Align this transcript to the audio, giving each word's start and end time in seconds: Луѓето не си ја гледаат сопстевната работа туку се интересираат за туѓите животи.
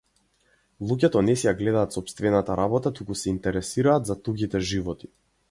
Луѓето 0.91 1.21
не 1.27 1.35
си 1.41 1.45
ја 1.47 1.53
гледаат 1.59 1.97
сопстевната 1.97 2.57
работа 2.61 2.93
туку 3.01 3.19
се 3.21 3.31
интересираат 3.35 4.11
за 4.13 4.19
туѓите 4.25 4.65
животи. 4.73 5.13